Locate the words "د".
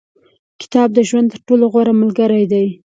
0.93-0.99